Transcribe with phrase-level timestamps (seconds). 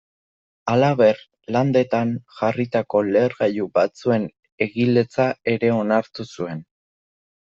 [0.71, 1.19] Halaber,
[1.55, 4.25] Landetan jarritako lehergailu batzuen
[4.67, 5.27] egiletza
[5.57, 6.65] ere onartu zuen.